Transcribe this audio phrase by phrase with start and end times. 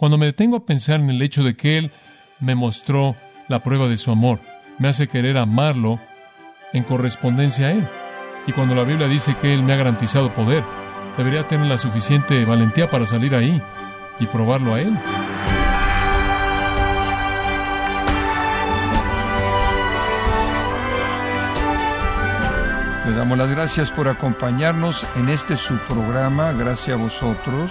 [0.00, 1.90] Cuando me detengo a pensar en el hecho de que Él
[2.40, 3.16] me mostró
[3.48, 4.40] la prueba de su amor,
[4.78, 6.00] me hace querer amarlo
[6.72, 7.86] en correspondencia a Él.
[8.46, 10.64] Y cuando la Biblia dice que Él me ha garantizado poder,
[11.18, 13.60] debería tener la suficiente valentía para salir ahí
[14.18, 14.96] y probarlo a Él.
[23.06, 27.70] Le damos las gracias por acompañarnos en este su programa, gracias a vosotros,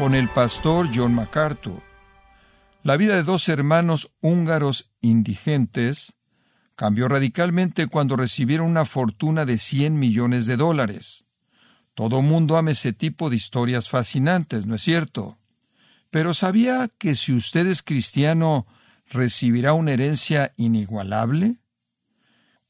[0.00, 1.82] con el pastor John MacArthur.
[2.82, 6.14] La vida de dos hermanos húngaros indigentes
[6.74, 11.26] cambió radicalmente cuando recibieron una fortuna de 100 millones de dólares.
[11.92, 15.36] Todo mundo ama ese tipo de historias fascinantes, ¿no es cierto?
[16.08, 18.66] Pero ¿sabía que si usted es cristiano
[19.10, 21.56] recibirá una herencia inigualable?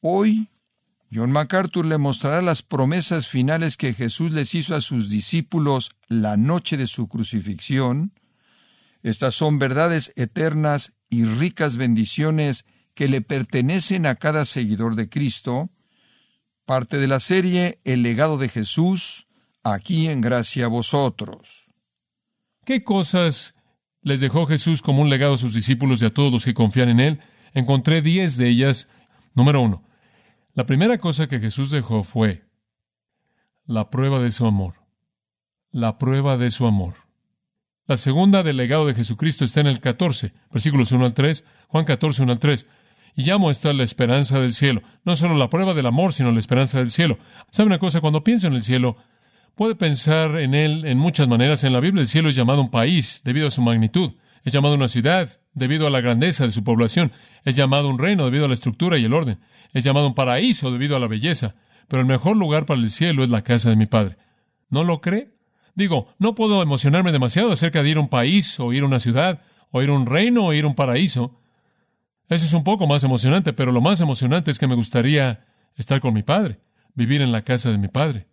[0.01, 0.49] Hoy,
[1.13, 6.37] John MacArthur le mostrará las promesas finales que Jesús les hizo a sus discípulos la
[6.37, 8.13] noche de su crucifixión.
[9.03, 15.71] Estas son verdades eternas y ricas bendiciones que le pertenecen a cada seguidor de Cristo,
[16.65, 19.27] parte de la serie El legado de Jesús,
[19.65, 21.67] aquí en gracia a vosotros.
[22.65, 23.57] ¿Qué cosas
[24.03, 26.89] les dejó Jesús como un legado a sus discípulos y a todos los que confían
[26.89, 27.21] en Él?
[27.53, 28.87] Encontré diez de ellas.
[29.35, 29.90] Número uno.
[30.55, 32.45] La primera cosa que Jesús dejó fue
[33.65, 34.75] la prueba de su amor.
[35.71, 36.95] La prueba de su amor.
[37.87, 41.85] La segunda del legado de Jesucristo está en el 14, versículos 1 al 3, Juan
[41.85, 42.67] 14, 1 al 3.
[43.17, 44.83] Y llamo esta la esperanza del cielo.
[45.05, 47.19] No solo la prueba del amor, sino la esperanza del cielo.
[47.51, 48.01] ¿Sabe una cosa?
[48.01, 48.97] Cuando pienso en el cielo,
[49.55, 51.65] puede pensar en él en muchas maneras.
[51.65, 54.15] En la Biblia el cielo es llamado un país debido a su magnitud.
[54.45, 57.13] Es llamado una ciudad debido a la grandeza de su población.
[57.45, 59.39] Es llamado un reino debido a la estructura y el orden.
[59.73, 61.55] Es llamado un paraíso debido a la belleza.
[61.89, 64.17] Pero el mejor lugar para el cielo es la casa de mi Padre.
[64.69, 65.35] ¿No lo cree?
[65.75, 69.01] Digo, no puedo emocionarme demasiado acerca de ir a un país, o ir a una
[69.01, 71.41] ciudad, o ir a un reino, o ir a un paraíso.
[72.29, 75.47] Eso es un poco más emocionante, pero lo más emocionante es que me gustaría
[75.77, 76.61] estar con mi padre,
[76.95, 78.29] vivir en la casa de mi padre.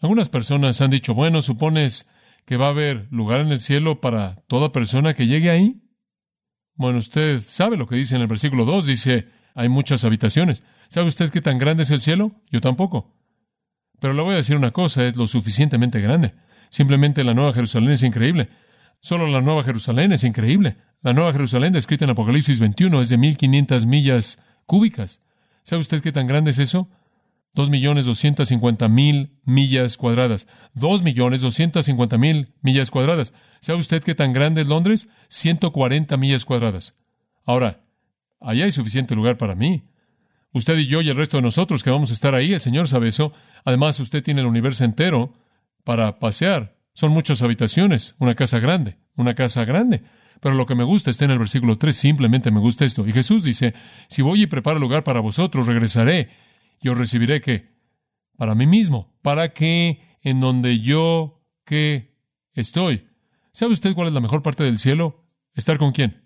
[0.00, 2.06] Algunas personas han dicho, bueno, ¿supones
[2.44, 5.80] que va a haber lugar en el cielo para toda persona que llegue ahí?
[6.78, 10.62] Bueno, usted sabe lo que dice en el versículo 2, dice, hay muchas habitaciones.
[10.88, 12.30] ¿Sabe usted qué tan grande es el cielo?
[12.52, 13.12] Yo tampoco.
[13.98, 16.34] Pero le voy a decir una cosa, es lo suficientemente grande.
[16.70, 18.48] Simplemente la Nueva Jerusalén es increíble.
[19.00, 20.76] Solo la Nueva Jerusalén es increíble.
[21.02, 25.20] La Nueva Jerusalén, descrita en Apocalipsis 21, es de 1500 millas cúbicas.
[25.64, 26.88] ¿Sabe usted qué tan grande es eso?
[27.54, 30.46] Dos millones doscientas cincuenta mil millas cuadradas.
[30.74, 33.32] Dos millones doscientas cincuenta mil millas cuadradas.
[33.60, 35.08] ¿Sabe usted qué tan grande es Londres?
[35.28, 36.94] 140 millas cuadradas.
[37.44, 37.84] Ahora,
[38.40, 39.84] allá hay suficiente lugar para mí.
[40.52, 42.88] Usted y yo y el resto de nosotros que vamos a estar ahí, el Señor
[42.88, 43.32] sabe eso.
[43.64, 45.32] Además, usted tiene el universo entero
[45.84, 46.76] para pasear.
[46.94, 50.02] Son muchas habitaciones, una casa grande, una casa grande.
[50.40, 53.06] Pero lo que me gusta está en el versículo 3, simplemente me gusta esto.
[53.06, 53.74] Y Jesús dice,
[54.08, 56.30] si voy y preparo lugar para vosotros, regresaré
[56.80, 57.68] y os recibiré que
[58.36, 62.14] para mí mismo, para que en donde yo que
[62.52, 63.08] estoy.
[63.52, 65.24] ¿Sabe usted cuál es la mejor parte del cielo?
[65.54, 66.24] ¿Estar con quién?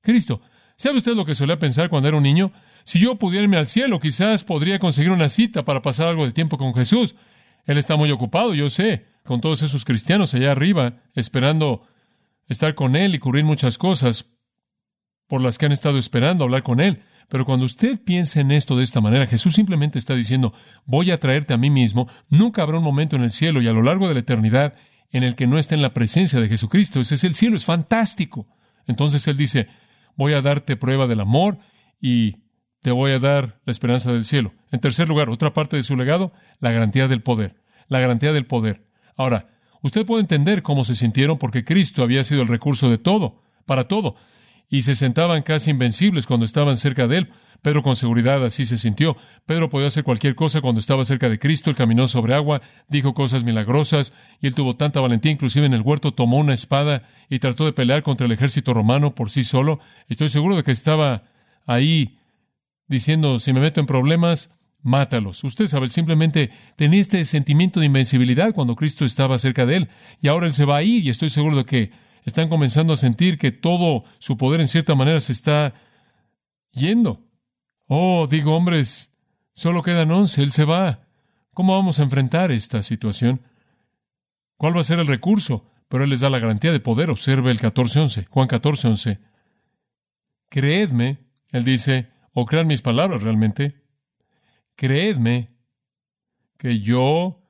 [0.00, 0.40] Cristo.
[0.76, 2.52] ¿Sabe usted lo que solía pensar cuando era un niño?
[2.84, 6.32] Si yo pudiera irme al cielo, quizás podría conseguir una cita para pasar algo de
[6.32, 7.14] tiempo con Jesús.
[7.66, 11.86] Él está muy ocupado, yo sé, con todos esos cristianos allá arriba, esperando
[12.48, 14.26] estar con Él y cubrir muchas cosas
[15.26, 17.02] por las que han estado esperando hablar con Él.
[17.30, 20.52] Pero cuando usted piensa en esto de esta manera, Jesús simplemente está diciendo,
[20.84, 23.72] voy a traerte a mí mismo, nunca habrá un momento en el cielo y a
[23.72, 24.74] lo largo de la eternidad
[25.10, 27.00] en el que no esté en la presencia de Jesucristo.
[27.00, 28.46] Ese es el cielo, es fantástico.
[28.86, 29.68] Entonces Él dice,
[30.16, 31.58] voy a darte prueba del amor
[32.00, 32.36] y
[32.82, 34.52] te voy a dar la esperanza del cielo.
[34.70, 37.56] En tercer lugar, otra parte de su legado, la garantía del poder.
[37.88, 38.86] La garantía del poder.
[39.16, 39.48] Ahora,
[39.82, 43.84] Usted puede entender cómo se sintieron porque Cristo había sido el recurso de todo, para
[43.84, 44.16] todo,
[44.70, 47.32] y se sentaban casi invencibles cuando estaban cerca de Él.
[47.60, 49.16] Pedro con seguridad así se sintió.
[49.44, 53.12] Pedro podía hacer cualquier cosa cuando estaba cerca de Cristo, él caminó sobre agua, dijo
[53.12, 57.38] cosas milagrosas, y él tuvo tanta valentía, inclusive en el huerto tomó una espada y
[57.38, 59.80] trató de pelear contra el ejército romano por sí solo.
[60.08, 61.24] Estoy seguro de que estaba
[61.66, 62.18] ahí
[62.86, 64.50] diciendo, si me meto en problemas,
[64.82, 65.44] mátalos.
[65.44, 69.88] Usted sabe, simplemente tenía este sentimiento de invencibilidad cuando Cristo estaba cerca de él.
[70.22, 71.90] Y ahora él se va a ir y estoy seguro de que
[72.24, 75.74] están comenzando a sentir que todo su poder en cierta manera se está
[76.72, 77.24] yendo.
[77.86, 79.12] Oh, digo, hombres,
[79.52, 81.06] solo quedan once, él se va.
[81.52, 83.40] ¿Cómo vamos a enfrentar esta situación?
[84.56, 85.66] ¿Cuál va a ser el recurso?
[85.88, 87.10] Pero él les da la garantía de poder.
[87.10, 89.18] Observe el 14.11, Juan 14.11.
[90.48, 91.18] Creedme,
[91.50, 93.80] él dice, o crean mis palabras realmente,
[94.80, 95.48] Creedme
[96.56, 97.46] que yo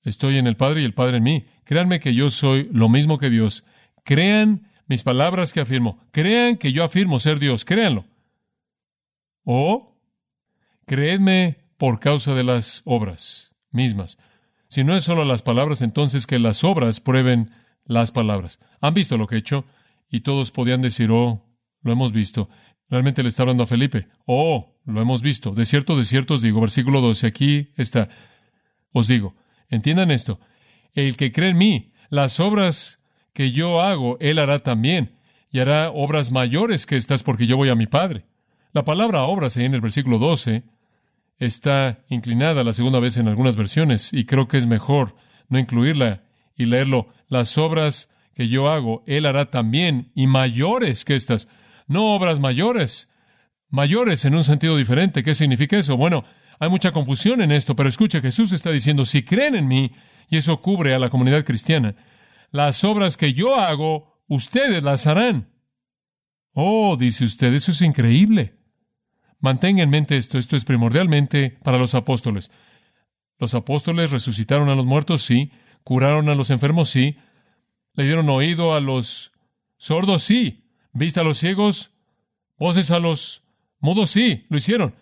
[0.00, 1.44] estoy en el Padre y el Padre en mí.
[1.64, 3.64] Créanme que yo soy lo mismo que Dios.
[4.04, 5.98] Crean mis palabras que afirmo.
[6.12, 7.64] Crean que yo afirmo ser Dios.
[7.64, 8.04] Créanlo.
[9.44, 9.98] O
[10.86, 14.18] creedme por causa de las obras mismas.
[14.68, 17.50] Si no es solo las palabras, entonces que las obras prueben
[17.84, 18.58] las palabras.
[18.80, 19.64] ¿Han visto lo que he hecho?
[20.10, 21.44] Y todos podían decir, oh,
[21.82, 22.48] lo hemos visto.
[22.88, 24.08] Realmente le está hablando a Felipe.
[24.26, 25.52] Oh, lo hemos visto.
[25.52, 28.08] De cierto, de cierto os digo, versículo 12, aquí está.
[28.92, 29.34] Os digo,
[29.68, 30.40] entiendan esto.
[30.92, 33.00] El que cree en mí, las obras
[33.34, 35.18] que yo hago, él hará también,
[35.50, 38.24] y hará obras mayores que estas porque yo voy a mi Padre.
[38.72, 40.62] La palabra obras ahí en el versículo 12
[41.38, 45.16] está inclinada la segunda vez en algunas versiones, y creo que es mejor
[45.48, 46.22] no incluirla
[46.56, 47.08] y leerlo.
[47.28, 51.48] Las obras que yo hago, él hará también, y mayores que estas.
[51.86, 53.08] No obras mayores,
[53.68, 55.22] mayores en un sentido diferente.
[55.22, 55.96] ¿Qué significa eso?
[55.96, 56.24] Bueno,
[56.58, 59.92] hay mucha confusión en esto, pero escucha, Jesús está diciendo, si creen en mí,
[60.30, 61.94] y eso cubre a la comunidad cristiana,
[62.54, 65.50] las obras que yo hago, ustedes las harán.
[66.52, 68.54] Oh, dice usted, eso es increíble.
[69.40, 72.52] Mantenga en mente esto, esto es primordialmente para los apóstoles.
[73.40, 75.50] Los apóstoles resucitaron a los muertos, sí,
[75.82, 77.16] curaron a los enfermos, sí,
[77.94, 79.32] le dieron oído a los
[79.76, 81.90] sordos, sí, vista a los ciegos,
[82.56, 83.42] voces a los
[83.80, 84.94] mudos, sí, lo hicieron.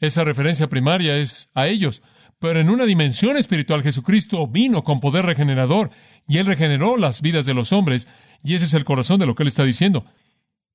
[0.00, 2.02] Esa referencia primaria es a ellos.
[2.44, 5.88] Pero en una dimensión espiritual, Jesucristo vino con poder regenerador
[6.28, 8.06] y Él regeneró las vidas de los hombres.
[8.42, 10.04] Y ese es el corazón de lo que Él está diciendo.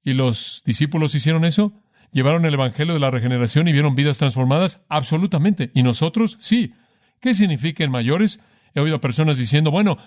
[0.03, 1.71] ¿Y los discípulos hicieron eso?
[2.11, 4.81] ¿Llevaron el Evangelio de la regeneración y vieron vidas transformadas?
[4.89, 5.69] Absolutamente.
[5.75, 6.37] ¿Y nosotros?
[6.39, 6.73] Sí.
[7.19, 8.39] ¿Qué significa en mayores?
[8.73, 9.99] He oído a personas diciendo, bueno,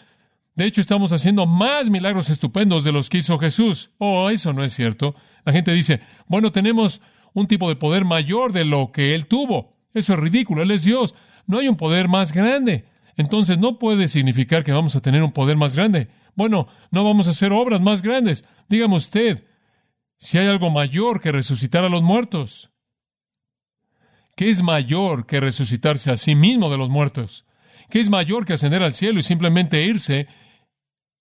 [0.56, 3.92] de hecho estamos haciendo más milagros estupendos de los que hizo Jesús.
[3.98, 5.14] Oh, eso no es cierto.
[5.44, 7.02] La gente dice, bueno, tenemos
[7.34, 9.76] un tipo de poder mayor de lo que Él tuvo.
[9.94, 10.62] Eso es ridículo.
[10.62, 11.14] Él es Dios
[11.52, 12.86] no hay un poder más grande.
[13.16, 16.08] Entonces no puede significar que vamos a tener un poder más grande.
[16.34, 18.44] Bueno, no vamos a hacer obras más grandes.
[18.70, 19.44] Dígame usted,
[20.18, 22.70] si hay algo mayor que resucitar a los muertos.
[24.34, 27.44] ¿Qué es mayor que resucitarse a sí mismo de los muertos?
[27.90, 30.28] ¿Qué es mayor que ascender al cielo y simplemente irse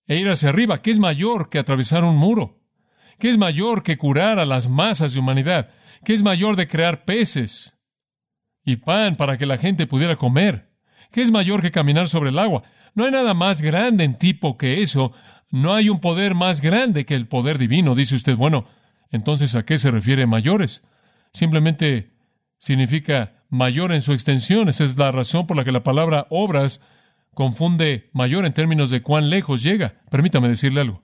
[0.06, 0.80] e ir hacia arriba?
[0.80, 2.58] ¿Qué es mayor que atravesar un muro?
[3.18, 5.68] ¿Qué es mayor que curar a las masas de humanidad?
[6.06, 7.74] ¿Qué es mayor de crear peces?
[8.64, 10.68] Y pan para que la gente pudiera comer.
[11.10, 12.62] ¿Qué es mayor que caminar sobre el agua?
[12.94, 15.12] No hay nada más grande en tipo que eso.
[15.50, 17.94] No hay un poder más grande que el poder divino.
[17.94, 18.66] Dice usted, bueno,
[19.10, 20.82] entonces ¿a qué se refiere mayores?
[21.32, 22.12] Simplemente
[22.58, 24.68] significa mayor en su extensión.
[24.68, 26.80] Esa es la razón por la que la palabra obras
[27.34, 30.00] confunde mayor en términos de cuán lejos llega.
[30.10, 31.02] Permítame decirle algo.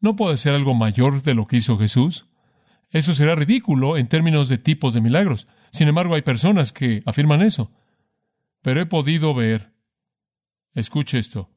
[0.00, 2.27] ¿No puede ser algo mayor de lo que hizo Jesús?
[2.90, 5.46] Eso será ridículo en términos de tipos de milagros.
[5.70, 7.70] Sin embargo, hay personas que afirman eso.
[8.62, 9.72] Pero he podido ver,
[10.74, 11.50] escuche esto,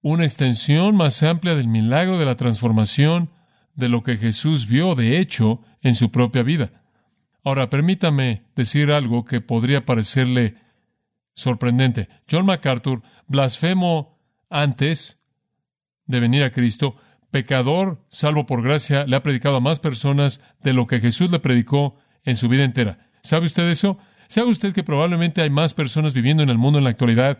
[0.00, 3.30] una extensión más amplia del milagro de la transformación
[3.74, 6.82] de lo que Jesús vio de hecho en su propia vida.
[7.44, 10.56] Ahora, permítame decir algo que podría parecerle
[11.34, 12.08] sorprendente.
[12.30, 14.18] John MacArthur, blasfemo
[14.48, 15.18] antes
[16.06, 16.96] de venir a Cristo,
[17.32, 21.40] pecador, salvo por gracia, le ha predicado a más personas de lo que Jesús le
[21.40, 23.08] predicó en su vida entera.
[23.22, 23.98] ¿Sabe usted eso?
[24.28, 27.38] ¿Sabe usted que probablemente hay más personas viviendo en el mundo en la actualidad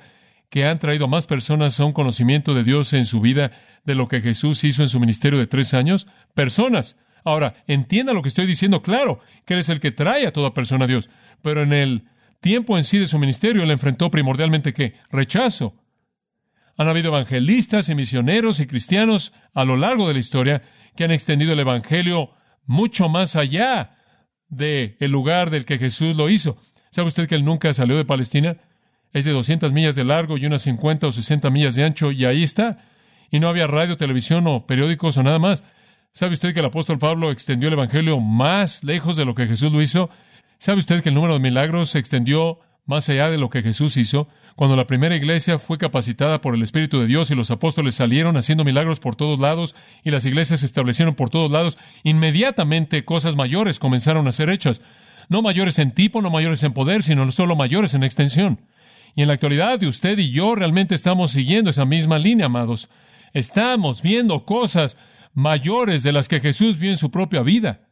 [0.50, 3.52] que han traído a más personas a un conocimiento de Dios en su vida
[3.84, 6.06] de lo que Jesús hizo en su ministerio de tres años?
[6.34, 6.96] Personas.
[7.22, 10.54] Ahora, entienda lo que estoy diciendo, claro, que Él es el que trae a toda
[10.54, 11.10] persona a Dios,
[11.42, 12.08] pero en el
[12.40, 14.94] tiempo en sí de su ministerio, Él enfrentó primordialmente qué?
[15.10, 15.76] Rechazo.
[16.76, 20.62] Han habido evangelistas y misioneros y cristianos a lo largo de la historia
[20.96, 22.30] que han extendido el Evangelio
[22.64, 23.96] mucho más allá
[24.48, 26.56] de el lugar del que Jesús lo hizo.
[26.90, 28.58] ¿Sabe usted que él nunca salió de Palestina?
[29.12, 32.24] Es de 200 millas de largo y unas 50 o 60 millas de ancho y
[32.24, 32.78] ahí está.
[33.30, 35.62] Y no había radio, televisión o periódicos o nada más.
[36.12, 39.72] ¿Sabe usted que el apóstol Pablo extendió el Evangelio más lejos de lo que Jesús
[39.72, 40.10] lo hizo?
[40.58, 43.96] ¿Sabe usted que el número de milagros se extendió más allá de lo que Jesús
[43.96, 44.28] hizo?
[44.56, 48.36] Cuando la primera iglesia fue capacitada por el Espíritu de Dios y los apóstoles salieron
[48.36, 49.74] haciendo milagros por todos lados
[50.04, 54.82] y las iglesias se establecieron por todos lados, inmediatamente cosas mayores comenzaron a ser hechas.
[55.28, 58.60] No mayores en tipo, no mayores en poder, sino solo mayores en extensión.
[59.14, 62.88] Y en la actualidad, usted y yo realmente estamos siguiendo esa misma línea, amados.
[63.32, 64.96] Estamos viendo cosas
[65.32, 67.91] mayores de las que Jesús vio en su propia vida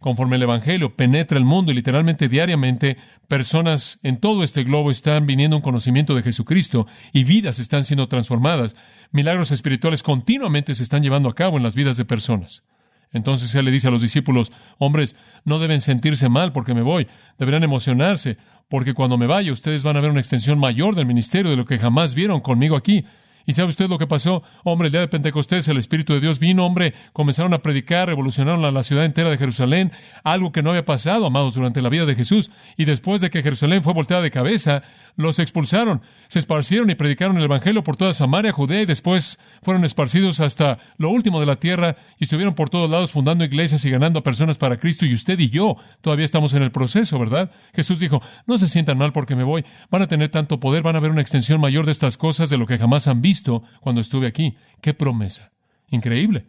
[0.00, 2.96] conforme el Evangelio penetra el mundo y literalmente diariamente
[3.28, 7.84] personas en todo este globo están viniendo a un conocimiento de Jesucristo y vidas están
[7.84, 8.74] siendo transformadas.
[9.12, 12.64] Milagros espirituales continuamente se están llevando a cabo en las vidas de personas.
[13.12, 17.06] Entonces Él le dice a los discípulos, hombres, no deben sentirse mal porque me voy,
[17.38, 18.38] deberán emocionarse,
[18.68, 21.66] porque cuando me vaya ustedes van a ver una extensión mayor del ministerio de lo
[21.66, 23.04] que jamás vieron conmigo aquí.
[23.50, 24.44] ¿Y sabe usted lo que pasó?
[24.62, 28.72] Hombre, el día de Pentecostés el Espíritu de Dios vino, hombre, comenzaron a predicar, revolucionaron
[28.72, 29.90] la ciudad entera de Jerusalén,
[30.22, 32.52] algo que no había pasado, amados, durante la vida de Jesús.
[32.76, 34.84] Y después de que Jerusalén fue volteada de cabeza,
[35.16, 39.84] los expulsaron, se esparcieron y predicaron el Evangelio por toda Samaria, Judea, y después fueron
[39.84, 43.90] esparcidos hasta lo último de la tierra y estuvieron por todos lados fundando iglesias y
[43.90, 45.06] ganando a personas para Cristo.
[45.06, 47.50] Y usted y yo todavía estamos en el proceso, ¿verdad?
[47.74, 50.94] Jesús dijo, no se sientan mal porque me voy, van a tener tanto poder, van
[50.94, 53.39] a ver una extensión mayor de estas cosas de lo que jamás han visto
[53.80, 54.56] cuando estuve aquí.
[54.80, 55.52] ¡Qué promesa!
[55.88, 56.46] Increíble.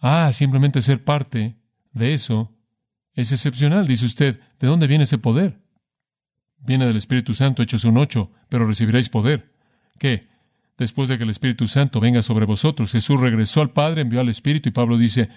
[0.00, 1.56] Ah, simplemente ser parte
[1.92, 2.52] de eso
[3.14, 3.86] es excepcional.
[3.86, 5.58] Dice usted, ¿de dónde viene ese poder?
[6.58, 9.52] Viene del Espíritu Santo, Hechos un ocho, pero recibiréis poder.
[9.98, 10.28] ¿Qué?
[10.78, 14.28] Después de que el Espíritu Santo venga sobre vosotros, Jesús regresó al Padre, envió al
[14.28, 15.30] Espíritu y Pablo dice,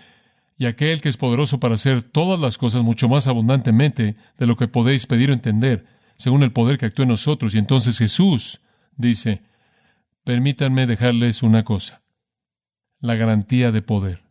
[0.57, 4.57] y aquel que es poderoso para hacer todas las cosas mucho más abundantemente de lo
[4.57, 5.85] que podéis pedir o entender,
[6.17, 7.55] según el poder que actúa en nosotros.
[7.55, 8.59] Y entonces Jesús
[8.97, 9.41] dice,
[10.23, 12.03] Permítanme dejarles una cosa,
[12.99, 14.23] la garantía de poder.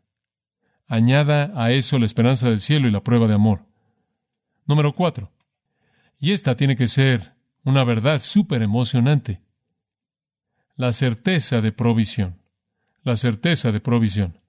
[0.86, 3.66] Añada a eso la esperanza del cielo y la prueba de amor.
[4.66, 5.32] Número cuatro.
[6.18, 9.42] Y esta tiene que ser una verdad súper emocionante.
[10.76, 12.40] La certeza de provisión.
[13.02, 14.40] La certeza de provisión.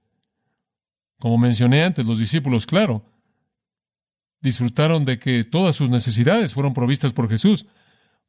[1.20, 3.06] Como mencioné antes, los discípulos, claro,
[4.42, 7.66] disfrutaron de que todas sus necesidades fueron provistas por Jesús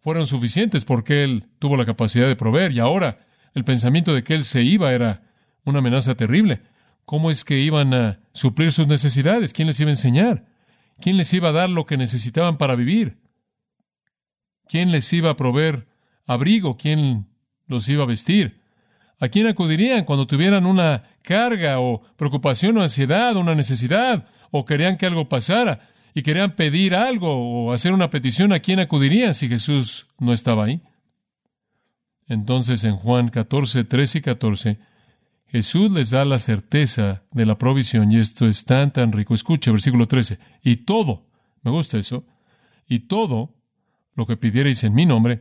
[0.00, 4.34] fueron suficientes porque Él tuvo la capacidad de proveer y ahora el pensamiento de que
[4.34, 5.22] Él se iba era
[5.64, 6.62] una amenaza terrible.
[7.04, 9.52] ¿Cómo es que iban a suplir sus necesidades?
[9.52, 10.46] ¿Quién les iba a enseñar?
[11.00, 13.18] ¿Quién les iba a dar lo que necesitaban para vivir?
[14.68, 15.88] ¿Quién les iba a proveer
[16.26, 16.76] abrigo?
[16.76, 17.26] ¿Quién
[17.66, 18.60] los iba a vestir?
[19.18, 24.96] ¿A quién acudirían cuando tuvieran una carga o preocupación o ansiedad una necesidad o querían
[24.96, 25.80] que algo pasara?
[26.14, 30.64] Y querían pedir algo o hacer una petición, ¿a quién acudirían si Jesús no estaba
[30.64, 30.82] ahí?
[32.26, 34.78] Entonces en Juan 14, 13 y 14,
[35.46, 39.34] Jesús les da la certeza de la provisión y esto es tan, tan rico.
[39.34, 41.26] Escucha, versículo 13, y todo,
[41.62, 42.24] me gusta eso,
[42.86, 43.56] y todo
[44.14, 45.40] lo que pidierais en mi nombre,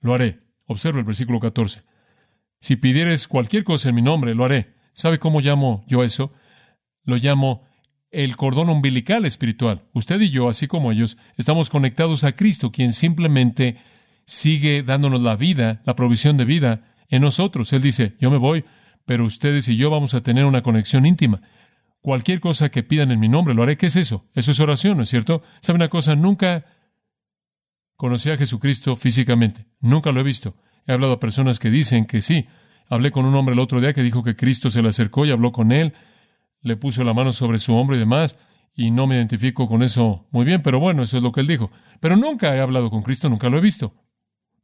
[0.00, 0.40] lo haré.
[0.66, 1.82] Observa el versículo 14.
[2.60, 4.74] Si pidieres cualquier cosa en mi nombre, lo haré.
[4.92, 6.32] ¿Sabe cómo llamo yo eso?
[7.04, 7.65] Lo llamo
[8.16, 9.82] el cordón umbilical espiritual.
[9.92, 13.76] Usted y yo, así como ellos, estamos conectados a Cristo, quien simplemente
[14.24, 17.74] sigue dándonos la vida, la provisión de vida en nosotros.
[17.74, 18.64] Él dice, yo me voy,
[19.04, 21.42] pero ustedes y yo vamos a tener una conexión íntima.
[22.00, 23.76] Cualquier cosa que pidan en mi nombre, lo haré.
[23.76, 24.24] ¿Qué es eso?
[24.32, 25.42] Eso es oración, ¿no es cierto?
[25.60, 26.16] ¿Sabe una cosa?
[26.16, 26.64] Nunca
[27.96, 29.66] conocí a Jesucristo físicamente.
[29.78, 30.56] Nunca lo he visto.
[30.86, 32.46] He hablado a personas que dicen que sí.
[32.88, 35.32] Hablé con un hombre el otro día que dijo que Cristo se le acercó y
[35.32, 35.92] habló con él
[36.66, 38.36] le puso la mano sobre su hombro y demás,
[38.74, 41.46] y no me identifico con eso muy bien, pero bueno, eso es lo que él
[41.46, 41.70] dijo.
[42.00, 43.94] Pero nunca he hablado con Cristo, nunca lo he visto.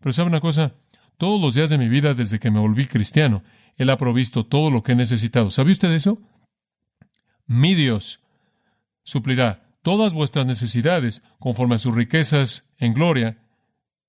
[0.00, 0.74] Pero sabe una cosa,
[1.16, 3.44] todos los días de mi vida desde que me volví cristiano,
[3.76, 5.50] Él ha provisto todo lo que he necesitado.
[5.50, 6.20] ¿Sabe usted eso?
[7.46, 8.20] Mi Dios
[9.04, 13.41] suplirá todas vuestras necesidades conforme a sus riquezas en gloria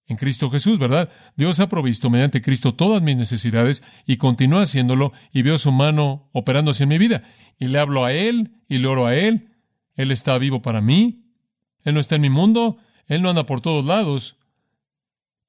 [0.05, 1.09] en Cristo Jesús, ¿verdad?
[1.35, 6.29] Dios ha provisto mediante Cristo todas mis necesidades y continúa haciéndolo y veo su mano
[6.33, 7.23] operando así en mi vida.
[7.57, 9.49] Y le hablo a Él y le oro a Él.
[9.95, 11.31] Él está vivo para mí.
[11.83, 12.77] Él no está en mi mundo.
[13.07, 14.37] Él no anda por todos lados.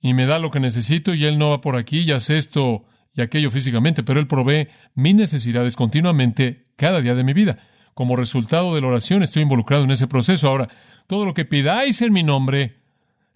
[0.00, 2.84] Y me da lo que necesito y Él no va por aquí y hace esto
[3.14, 7.58] y aquello físicamente, pero Él provee mis necesidades continuamente cada día de mi vida.
[7.94, 10.48] Como resultado de la oración estoy involucrado en ese proceso.
[10.48, 10.68] Ahora,
[11.06, 12.83] todo lo que pidáis en mi nombre,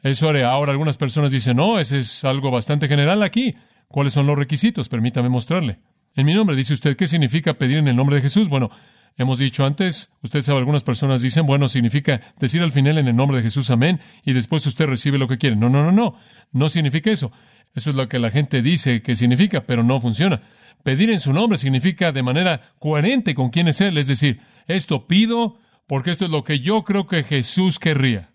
[0.02, 0.45] eso haré.
[0.45, 3.57] Ahora algunas personas dicen, no, ese es algo bastante general aquí.
[3.88, 4.88] ¿Cuáles son los requisitos?
[4.88, 5.81] Permítame mostrarle.
[6.14, 8.49] En mi nombre, dice usted, ¿qué significa pedir en el nombre de Jesús?
[8.49, 8.71] Bueno,
[9.17, 13.17] hemos dicho antes, usted sabe, algunas personas dicen, bueno, significa decir al final en el
[13.17, 15.57] nombre de Jesús, amén, y después usted recibe lo que quiere.
[15.57, 16.17] No, no, no, no,
[16.52, 17.33] no significa eso.
[17.75, 20.43] Eso es lo que la gente dice que significa, pero no funciona.
[20.83, 25.07] Pedir en su nombre significa de manera coherente con quién es Él, es decir, esto
[25.07, 28.31] pido porque esto es lo que yo creo que Jesús querría.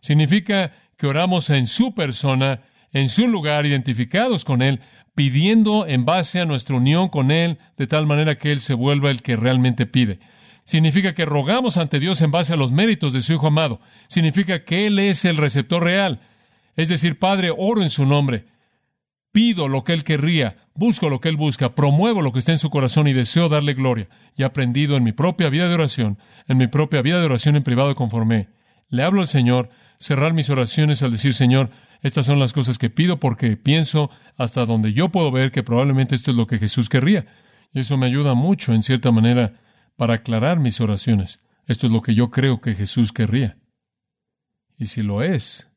[0.00, 2.62] Significa que oramos en su persona,
[2.92, 4.80] en su lugar, identificados con Él,
[5.14, 9.10] pidiendo en base a nuestra unión con Él, de tal manera que Él se vuelva
[9.10, 10.20] el que realmente pide.
[10.64, 13.80] Significa que rogamos ante Dios en base a los méritos de su Hijo amado.
[14.06, 16.20] Significa que Él es el receptor real.
[16.76, 18.44] Es decir, Padre, oro en su nombre.
[19.32, 22.58] Pido lo que Él querría, busco lo que Él busca, promuevo lo que está en
[22.58, 24.08] su corazón y deseo darle gloria.
[24.36, 27.56] Y he aprendido en mi propia vida de oración, en mi propia vida de oración
[27.56, 28.48] en privado conforme.
[28.88, 31.70] Le hablo al Señor, cerrar mis oraciones al decir, Señor,
[32.02, 36.14] estas son las cosas que pido porque pienso hasta donde yo puedo ver que probablemente
[36.14, 37.26] esto es lo que Jesús querría.
[37.72, 39.60] Y eso me ayuda mucho, en cierta manera,
[39.96, 41.40] para aclarar mis oraciones.
[41.66, 43.58] Esto es lo que yo creo que Jesús querría.
[44.76, 45.68] Y si lo es,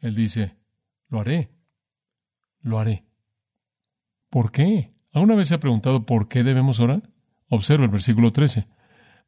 [0.00, 0.56] Él dice,
[1.08, 1.50] lo haré,
[2.60, 3.04] lo haré.
[4.30, 4.94] ¿Por qué?
[5.12, 7.10] ¿Alguna vez se ha preguntado por qué debemos orar?
[7.48, 8.68] Observa el versículo 13.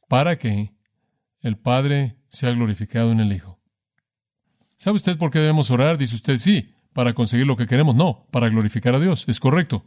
[0.09, 0.75] Para que
[1.41, 3.56] el Padre sea glorificado en el Hijo.
[4.79, 5.97] ¿Sabe usted por qué debemos orar?
[5.97, 7.95] Dice usted sí, para conseguir lo que queremos.
[7.95, 9.25] No, para glorificar a Dios.
[9.29, 9.85] Es correcto.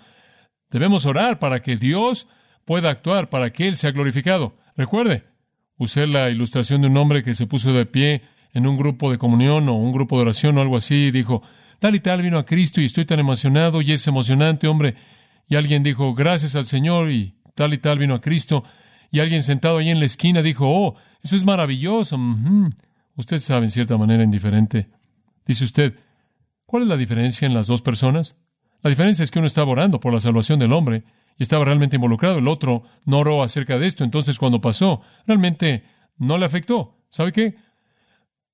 [0.70, 2.28] Debemos orar para que Dios
[2.66, 4.58] pueda actuar, para que Él sea glorificado.
[4.76, 5.24] Recuerde,
[5.78, 8.22] usé la ilustración de un hombre que se puso de pie
[8.54, 11.42] en un grupo de comunión o un grupo de oración o algo así y dijo,
[11.80, 14.96] tal y tal vino a Cristo y estoy tan emocionado y es emocionante, hombre.
[15.48, 18.64] Y alguien dijo, gracias al Señor y tal y tal vino a Cristo.
[19.12, 22.20] Y alguien sentado ahí en la esquina dijo, oh, eso es maravilloso.
[23.20, 24.88] Usted sabe en cierta manera indiferente.
[25.46, 25.94] Dice usted,
[26.66, 28.38] ¿cuál es la diferencia en las dos personas?
[28.82, 31.04] La diferencia es que uno estaba orando por la salvación del hombre
[31.38, 32.38] y estaba realmente involucrado.
[32.38, 34.06] El otro no oró acerca de esto.
[34.06, 35.84] Entonces, cuando pasó, realmente
[36.16, 37.04] no le afectó.
[37.10, 37.58] ¿Sabe qué?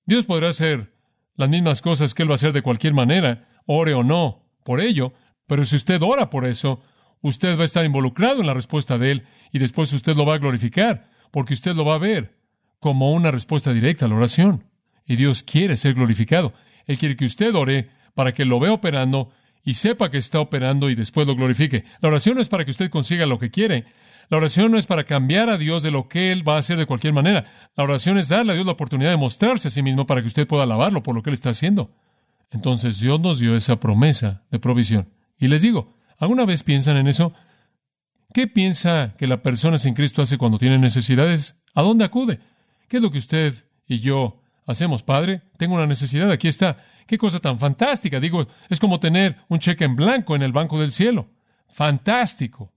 [0.08, 0.96] Dios podrá hacer
[1.36, 4.82] las mismas cosas que Él va a hacer de cualquier manera, ore o no, por
[4.82, 5.14] ello,
[5.46, 6.82] pero si usted ora por eso,
[7.22, 10.34] usted va a estar involucrado en la respuesta de Él y después usted lo va
[10.34, 12.35] a glorificar, porque usted lo va a ver
[12.86, 14.64] como una respuesta directa a la oración.
[15.08, 16.54] Y Dios quiere ser glorificado.
[16.86, 19.32] Él quiere que usted ore para que lo vea operando
[19.64, 21.84] y sepa que está operando y después lo glorifique.
[22.00, 23.86] La oración no es para que usted consiga lo que quiere.
[24.30, 26.78] La oración no es para cambiar a Dios de lo que Él va a hacer
[26.78, 27.46] de cualquier manera.
[27.76, 30.28] La oración es darle a Dios la oportunidad de mostrarse a sí mismo para que
[30.28, 31.90] usted pueda alabarlo por lo que Él está haciendo.
[32.52, 35.10] Entonces Dios nos dio esa promesa de provisión.
[35.40, 37.34] Y les digo, ¿alguna vez piensan en eso?
[38.32, 41.56] ¿Qué piensa que la persona sin Cristo hace cuando tiene necesidades?
[41.74, 42.42] ¿A dónde acude?
[42.88, 43.54] ¿Qué es lo que usted
[43.88, 45.44] y yo hacemos, Padre?
[45.58, 46.84] Tengo una necesidad, aquí está.
[47.08, 48.20] Qué cosa tan fantástica.
[48.20, 51.30] Digo, es como tener un cheque en blanco en el banco del cielo.
[51.70, 52.74] Fantástico.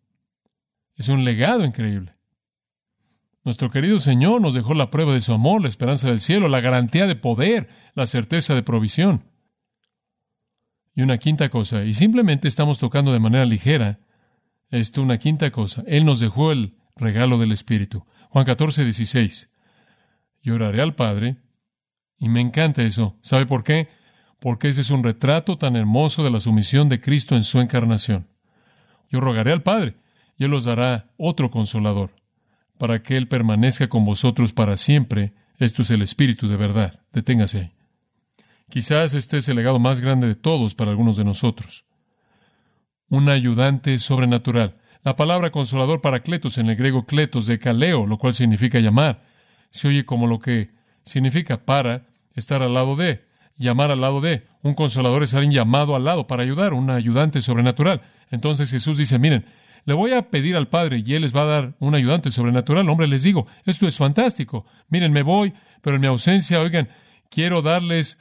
[0.96, 2.16] Es un legado increíble.
[3.44, 6.60] Nuestro querido Señor nos dejó la prueba de su amor, la esperanza del cielo, la
[6.60, 9.24] garantía de poder, la certeza de provisión.
[10.94, 14.00] Y una quinta cosa, y simplemente estamos tocando de manera ligera
[14.70, 18.04] esto, una quinta cosa, Él nos dejó el regalo del Espíritu.
[18.28, 19.48] Juan 14, 16.
[20.48, 21.36] Yo oraré al Padre,
[22.18, 23.18] y me encanta eso.
[23.20, 23.88] ¿Sabe por qué?
[24.40, 28.28] Porque ese es un retrato tan hermoso de la sumisión de Cristo en su encarnación.
[29.10, 29.96] Yo rogaré al Padre,
[30.38, 32.14] y Él os dará otro consolador,
[32.78, 35.34] para que Él permanezca con vosotros para siempre.
[35.58, 37.00] Esto es el Espíritu de verdad.
[37.12, 37.72] Deténgase ahí.
[38.70, 41.84] Quizás este es el legado más grande de todos para algunos de nosotros.
[43.10, 44.78] Un ayudante sobrenatural.
[45.04, 49.27] La palabra consolador para cletos en el griego cletos de caleo, lo cual significa llamar,
[49.70, 50.70] se oye como lo que
[51.04, 53.24] significa para estar al lado de,
[53.56, 54.46] llamar al lado de.
[54.62, 58.00] Un consolador es alguien llamado al lado para ayudar, un ayudante sobrenatural.
[58.30, 59.46] Entonces Jesús dice, miren,
[59.84, 62.88] le voy a pedir al Padre y Él les va a dar un ayudante sobrenatural.
[62.88, 64.66] Hombre, les digo, esto es fantástico.
[64.88, 66.88] Miren, me voy, pero en mi ausencia, oigan,
[67.30, 68.18] quiero darles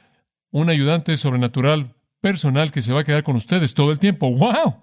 [0.50, 4.30] un ayudante sobrenatural personal que se va a quedar con ustedes todo el tiempo.
[4.30, 4.82] ¡Wow!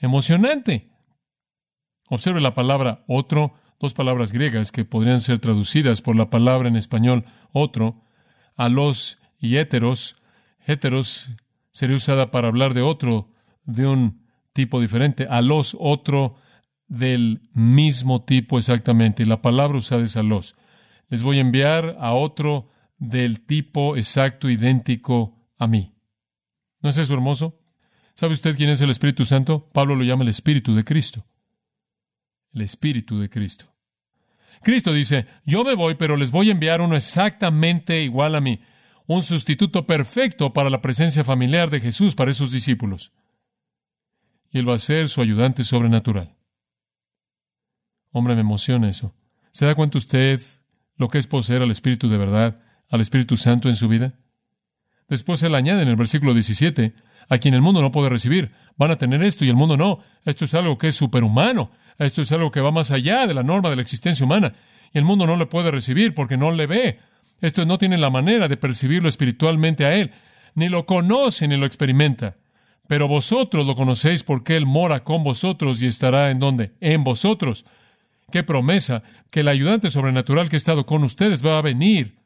[0.00, 0.90] Emocionante.
[2.08, 6.76] Observe la palabra otro, dos palabras griegas que podrían ser traducidas por la palabra en
[6.76, 8.02] español otro,
[8.56, 10.16] a los y heteros.
[10.66, 11.30] Heteros
[11.72, 13.32] sería usada para hablar de otro,
[13.64, 16.36] de un tipo diferente, a los otro
[16.88, 19.22] del mismo tipo exactamente.
[19.22, 20.56] Y la palabra usada es a los.
[21.08, 25.94] Les voy a enviar a otro del tipo exacto, idéntico a mí.
[26.80, 27.60] ¿No es eso hermoso?
[28.14, 29.70] ¿Sabe usted quién es el Espíritu Santo?
[29.72, 31.24] Pablo lo llama el Espíritu de Cristo.
[32.52, 33.74] El Espíritu de Cristo.
[34.62, 38.60] Cristo dice, yo me voy, pero les voy a enviar uno exactamente igual a mí,
[39.06, 43.12] un sustituto perfecto para la presencia familiar de Jesús para esos discípulos
[44.50, 46.34] y Él va a ser su ayudante sobrenatural.
[48.10, 49.14] Hombre, me emociona eso.
[49.52, 50.40] ¿Se da cuenta usted
[50.96, 54.18] lo que es poseer al Espíritu de verdad, al Espíritu Santo en su vida?
[55.08, 56.94] Después Él añade en el versículo 17,
[57.28, 60.00] a quien el mundo no puede recibir, van a tener esto y el mundo no.
[60.24, 61.70] Esto es algo que es superhumano.
[61.98, 64.54] Esto es algo que va más allá de la norma de la existencia humana.
[64.94, 66.98] Y el mundo no le puede recibir porque no le ve.
[67.40, 70.12] Esto no tiene la manera de percibirlo espiritualmente a Él.
[70.54, 72.36] Ni lo conoce ni lo experimenta.
[72.86, 76.72] Pero vosotros lo conocéis porque Él mora con vosotros y estará en donde?
[76.80, 77.66] En vosotros.
[78.30, 82.17] Qué promesa que el ayudante sobrenatural que ha estado con ustedes va a venir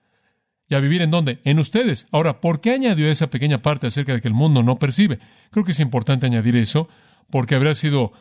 [0.73, 1.41] y a vivir en dónde?
[1.45, 2.07] En ustedes.
[2.11, 5.19] Ahora, ¿por qué añadió esa pequeña parte acerca de que el mundo no percibe?
[5.51, 6.89] Creo que es importante añadir eso
[7.31, 8.13] porque habría sido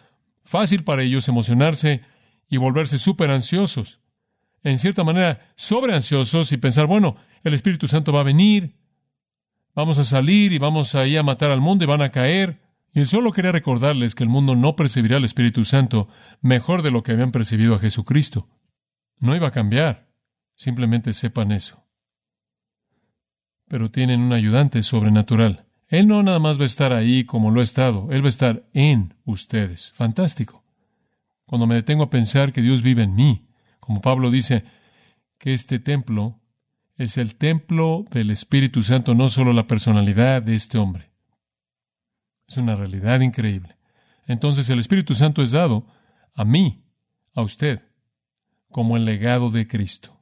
[0.43, 2.01] fácil para ellos emocionarse
[2.49, 3.99] y volverse súper ansiosos.
[4.63, 8.75] En cierta manera, sobre ansiosos y pensar, bueno, el Espíritu Santo va a venir
[9.73, 12.61] Vamos a salir y vamos ahí a matar al mundo y van a caer.
[12.93, 16.09] Y él solo quería recordarles que el mundo no percibirá al Espíritu Santo
[16.41, 18.49] mejor de lo que habían percibido a Jesucristo.
[19.19, 20.09] No iba a cambiar.
[20.55, 21.85] Simplemente sepan eso.
[23.71, 25.63] Pero tienen un ayudante sobrenatural.
[25.87, 28.29] Él no nada más va a estar ahí como lo ha estado, Él va a
[28.29, 29.93] estar en ustedes.
[29.93, 30.61] Fantástico.
[31.45, 33.47] Cuando me detengo a pensar que Dios vive en mí,
[33.79, 34.65] como Pablo dice,
[35.37, 36.41] que este templo
[36.97, 41.09] es el templo del Espíritu Santo, no solo la personalidad de este hombre.
[42.49, 43.77] Es una realidad increíble.
[44.27, 45.85] Entonces el Espíritu Santo es dado
[46.33, 46.83] a mí,
[47.33, 47.85] a usted,
[48.69, 50.20] como el legado de Cristo.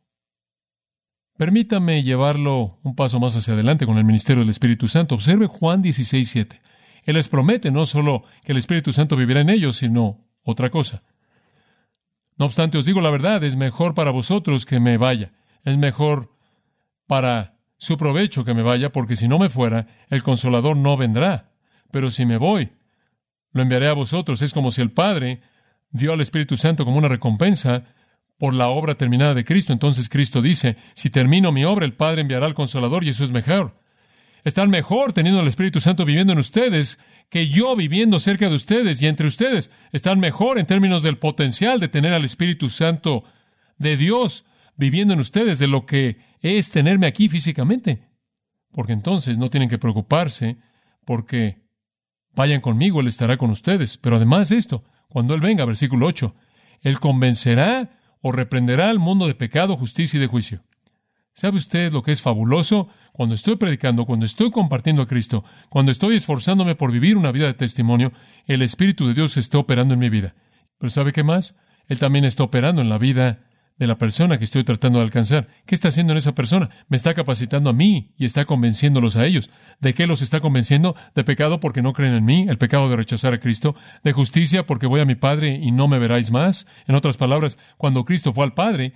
[1.39, 5.15] Permítame llevarlo un paso más hacia adelante con el ministerio del Espíritu Santo.
[5.15, 6.61] Observe Juan 16, 7.
[7.05, 11.01] Él les promete no solo que el Espíritu Santo vivirá en ellos, sino otra cosa.
[12.35, 15.31] No obstante, os digo la verdad, es mejor para vosotros que me vaya.
[15.63, 16.35] Es mejor
[17.07, 21.53] para su provecho que me vaya, porque si no me fuera, el consolador no vendrá.
[21.89, 22.73] Pero si me voy,
[23.53, 24.41] lo enviaré a vosotros.
[24.41, 25.39] Es como si el Padre
[25.89, 27.85] dio al Espíritu Santo como una recompensa
[28.39, 29.73] por la obra terminada de Cristo.
[29.73, 33.29] Entonces Cristo dice, si termino mi obra, el Padre enviará al consolador y eso es
[33.29, 33.77] mejor.
[34.45, 36.97] Están mejor teniendo al Espíritu Santo viviendo en ustedes
[37.29, 39.69] que yo viviendo cerca de ustedes y entre ustedes.
[39.91, 43.25] Están mejor en términos del potencial de tener al Espíritu Santo
[43.77, 44.45] de Dios
[44.77, 48.07] viviendo en ustedes de lo que es tenerme aquí físicamente.
[48.71, 50.57] Porque entonces no tienen que preocuparse
[51.05, 51.61] porque
[52.33, 53.97] vayan conmigo, Él estará con ustedes.
[53.97, 56.33] Pero además de esto, cuando Él venga, versículo 8,
[56.81, 60.63] Él convencerá o reprenderá al mundo de pecado, justicia y de juicio.
[61.33, 62.89] ¿Sabe usted lo que es fabuloso?
[63.13, 67.47] Cuando estoy predicando, cuando estoy compartiendo a Cristo, cuando estoy esforzándome por vivir una vida
[67.47, 68.11] de testimonio,
[68.45, 70.35] el Espíritu de Dios está operando en mi vida.
[70.77, 71.55] Pero ¿sabe qué más?
[71.87, 73.48] Él también está operando en la vida
[73.79, 75.47] de la persona que estoy tratando de alcanzar.
[75.65, 76.69] ¿Qué está haciendo en esa persona?
[76.89, 79.49] Me está capacitando a mí y está convenciéndolos a ellos.
[79.79, 80.95] ¿De qué los está convenciendo?
[81.15, 84.65] De pecado porque no creen en mí, el pecado de rechazar a Cristo, de justicia
[84.65, 86.67] porque voy a mi Padre y no me veráis más.
[86.87, 88.93] En otras palabras, cuando Cristo fue al Padre,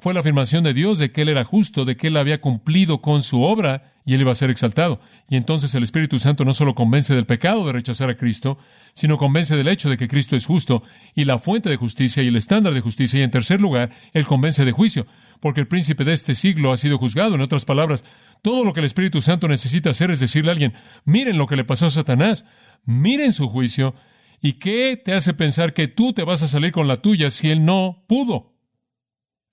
[0.00, 3.02] fue la afirmación de Dios de que Él era justo, de que Él había cumplido
[3.02, 5.02] con su obra y Él iba a ser exaltado.
[5.28, 8.56] Y entonces el Espíritu Santo no solo convence del pecado de rechazar a Cristo,
[8.94, 10.82] sino convence del hecho de que Cristo es justo
[11.14, 13.20] y la fuente de justicia y el estándar de justicia.
[13.20, 15.06] Y en tercer lugar, Él convence de juicio,
[15.40, 17.34] porque el príncipe de este siglo ha sido juzgado.
[17.34, 18.02] En otras palabras,
[18.40, 20.72] todo lo que el Espíritu Santo necesita hacer es decirle a alguien,
[21.04, 22.46] miren lo que le pasó a Satanás,
[22.86, 23.94] miren su juicio,
[24.40, 27.50] y qué te hace pensar que tú te vas a salir con la tuya si
[27.50, 28.56] Él no pudo.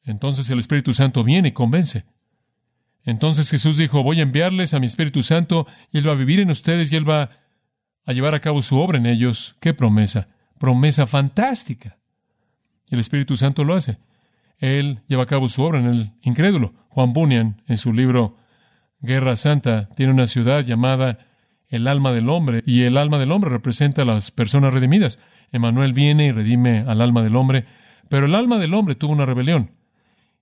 [0.02, 2.06] Entonces el Espíritu Santo viene y convence.
[3.06, 6.40] Entonces Jesús dijo, voy a enviarles a mi Espíritu Santo y Él va a vivir
[6.40, 7.30] en ustedes y Él va
[8.06, 9.56] a llevar a cabo su obra en ellos.
[9.60, 10.28] ¡Qué promesa!
[10.60, 11.98] Promesa fantástica.
[12.90, 14.00] Y el Espíritu Santo lo hace.
[14.58, 16.74] Él lleva a cabo su obra en el incrédulo.
[16.90, 18.38] Juan Bunyan, en su libro
[19.00, 21.20] Guerra Santa, tiene una ciudad llamada
[21.68, 25.20] el alma del hombre, y el alma del hombre representa a las personas redimidas.
[25.52, 27.66] Emanuel viene y redime al alma del hombre,
[28.10, 29.72] pero el alma del hombre tuvo una rebelión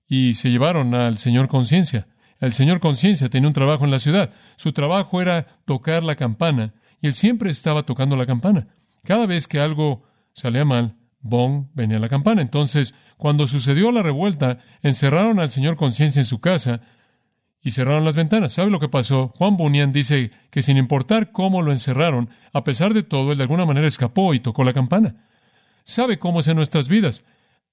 [0.08, 2.08] y se llevaron al Señor Conciencia.
[2.44, 4.32] El Señor Conciencia tenía un trabajo en la ciudad.
[4.58, 8.68] Su trabajo era tocar la campana y él siempre estaba tocando la campana.
[9.06, 10.04] Cada vez que algo
[10.34, 12.42] salía mal, bong, venía la campana.
[12.42, 16.82] Entonces, cuando sucedió la revuelta, encerraron al Señor Conciencia en su casa
[17.62, 18.52] y cerraron las ventanas.
[18.52, 19.32] ¿Sabe lo que pasó?
[19.38, 23.44] Juan Bunyan dice que sin importar cómo lo encerraron, a pesar de todo, él de
[23.44, 25.16] alguna manera escapó y tocó la campana.
[25.86, 27.24] ¿Sabe cómo es en nuestras vidas?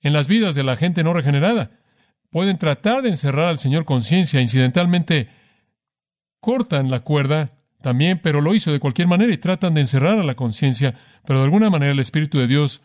[0.01, 1.73] En las vidas de la gente no regenerada.
[2.31, 5.29] Pueden tratar de encerrar al Señor conciencia, incidentalmente
[6.41, 10.25] cortan la cuerda también, pero lo hizo de cualquier manera y tratan de encerrar a
[10.25, 12.83] la conciencia, pero de alguna manera el Espíritu de Dios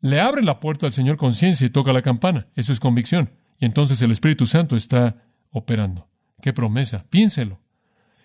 [0.00, 2.48] le abre la puerta al Señor conciencia y toca la campana.
[2.54, 3.30] Eso es convicción.
[3.58, 6.08] Y entonces el Espíritu Santo está operando.
[6.42, 7.06] ¡Qué promesa!
[7.08, 7.60] Piénselo.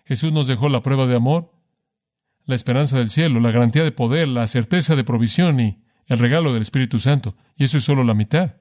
[0.06, 1.54] Jesús nos dejó la prueba de amor,
[2.46, 6.52] la esperanza del cielo, la garantía de poder, la certeza de provisión y el regalo
[6.52, 7.36] del Espíritu Santo.
[7.56, 8.56] Y eso es solo la mitad.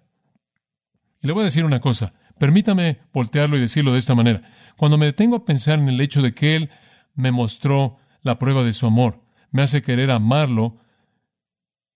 [1.20, 4.42] Y le voy a decir una cosa, permítame voltearlo y decirlo de esta manera.
[4.76, 6.70] Cuando me detengo a pensar en el hecho de que Él
[7.14, 10.78] me mostró la prueba de su amor, me hace querer amarlo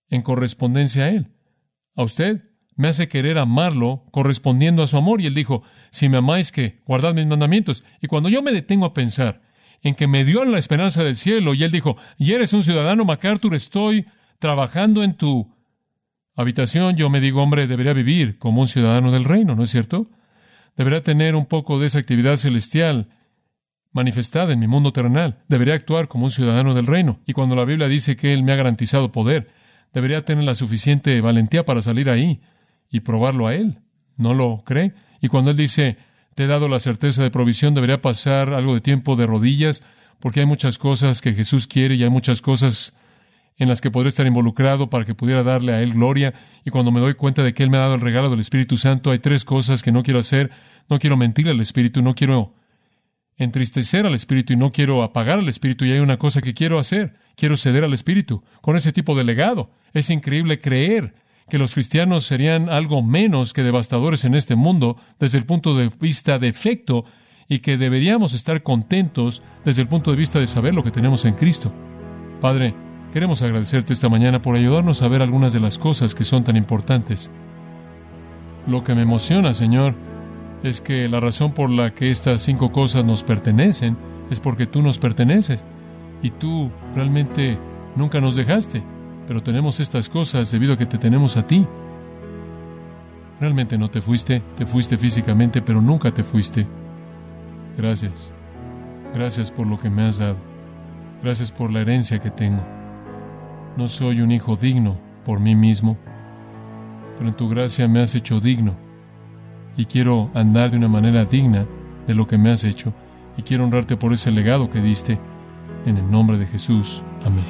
[0.08, 1.32] en correspondencia a Él.
[1.94, 2.42] A usted
[2.76, 5.20] me hace querer amarlo correspondiendo a su amor.
[5.20, 7.84] Y Él dijo, si me amáis, que guardad mis mandamientos.
[8.00, 9.42] Y cuando yo me detengo a pensar
[9.82, 13.04] en que me dio la esperanza del cielo, y Él dijo, y eres un ciudadano,
[13.04, 14.06] MacArthur, estoy
[14.38, 15.54] trabajando en tu
[16.34, 20.10] habitación, yo me digo, hombre, debería vivir como un ciudadano del reino, ¿no es cierto?
[20.76, 23.08] Debería tener un poco de esa actividad celestial
[23.92, 25.42] manifestada en mi mundo terrenal.
[25.48, 27.20] Debería actuar como un ciudadano del reino.
[27.26, 29.50] Y cuando la Biblia dice que Él me ha garantizado poder,
[29.92, 32.40] debería tener la suficiente valentía para salir ahí
[32.90, 33.80] y probarlo a Él.
[34.16, 34.94] ¿No lo cree?
[35.20, 35.98] Y cuando Él dice,
[36.34, 39.82] te he dado la certeza de provisión, debería pasar algo de tiempo de rodillas,
[40.20, 42.94] porque hay muchas cosas que Jesús quiere y hay muchas cosas
[43.58, 46.34] en las que podré estar involucrado para que pudiera darle a Él gloria.
[46.64, 48.76] Y cuando me doy cuenta de que Él me ha dado el regalo del Espíritu
[48.76, 50.50] Santo, hay tres cosas que no quiero hacer.
[50.88, 52.54] No quiero mentirle al Espíritu, no quiero
[53.36, 56.78] entristecer al Espíritu y no quiero apagar al Espíritu y hay una cosa que quiero
[56.78, 57.14] hacer.
[57.36, 59.70] Quiero ceder al Espíritu con ese tipo de legado.
[59.92, 61.14] Es increíble creer
[61.48, 65.90] que los cristianos serían algo menos que devastadores en este mundo desde el punto de
[66.00, 67.04] vista de efecto
[67.48, 71.24] y que deberíamos estar contentos desde el punto de vista de saber lo que tenemos
[71.24, 71.72] en Cristo.
[72.40, 72.74] Padre,
[73.12, 76.56] queremos agradecerte esta mañana por ayudarnos a ver algunas de las cosas que son tan
[76.56, 77.30] importantes.
[78.66, 79.94] Lo que me emociona, Señor,
[80.62, 83.96] es que la razón por la que estas cinco cosas nos pertenecen
[84.30, 85.64] es porque tú nos perteneces
[86.22, 87.58] y tú realmente
[87.96, 88.82] nunca nos dejaste,
[89.28, 91.66] pero tenemos estas cosas debido a que te tenemos a ti.
[93.40, 96.66] Realmente no te fuiste, te fuiste físicamente, pero nunca te fuiste.
[97.76, 98.32] Gracias.
[99.12, 100.36] Gracias por lo que me has dado.
[101.22, 102.81] Gracias por la herencia que tengo.
[103.76, 105.96] No soy un hijo digno por mí mismo,
[107.16, 108.76] pero en tu gracia me has hecho digno.
[109.76, 111.66] Y quiero andar de una manera digna
[112.06, 112.92] de lo que me has hecho.
[113.38, 115.18] Y quiero honrarte por ese legado que diste.
[115.86, 117.02] En el nombre de Jesús.
[117.24, 117.44] Amén.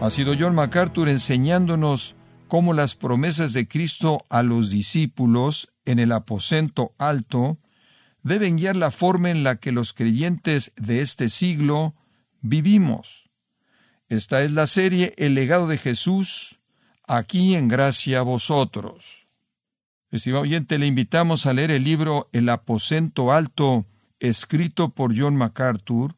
[0.00, 2.16] Ha sido John MacArthur enseñándonos
[2.48, 7.58] cómo las promesas de Cristo a los discípulos en el aposento alto
[8.22, 11.94] deben guiar la forma en la que los creyentes de este siglo
[12.40, 13.30] vivimos.
[14.08, 16.60] Esta es la serie El legado de Jesús,
[17.06, 19.26] aquí en gracia a vosotros.
[20.10, 23.86] Estimado oyente, le invitamos a leer el libro El aposento alto,
[24.20, 26.14] escrito por John MacArthur,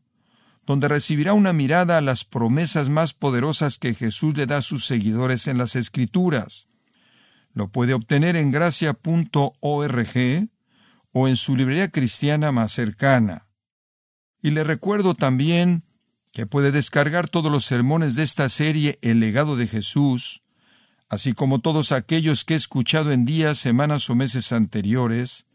[0.66, 4.86] donde recibirá una mirada a las promesas más poderosas que Jesús le da a sus
[4.86, 6.68] seguidores en las Escrituras.
[7.52, 10.08] Lo puede obtener en gracia.org
[11.14, 13.46] o en su librería cristiana más cercana.
[14.42, 15.84] Y le recuerdo también
[16.32, 20.42] que puede descargar todos los sermones de esta serie El legado de Jesús,
[21.08, 25.46] así como todos aquellos que he escuchado en días, semanas o meses anteriores,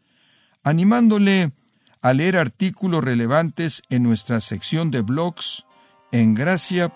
[0.64, 1.52] animándole
[2.00, 5.66] a leer artículos relevantes en nuestra sección de blogs
[6.10, 6.88] en gracia.org.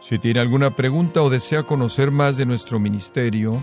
[0.00, 3.62] Si tiene alguna pregunta o desea conocer más de nuestro ministerio,